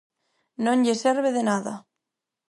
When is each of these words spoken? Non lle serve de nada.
Non 0.65 0.79
lle 0.85 0.95
serve 1.05 1.29
de 1.35 1.43
nada. 1.49 1.73